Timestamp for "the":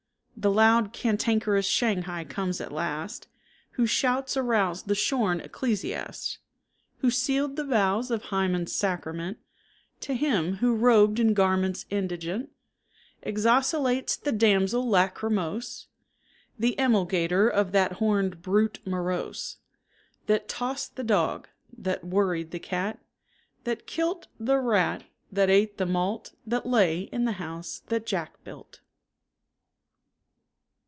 0.37-0.49, 4.87-4.95, 7.57-7.63, 14.19-14.31, 16.57-16.73, 20.95-21.03, 22.49-22.57, 24.39-24.57, 25.77-25.85, 27.25-27.33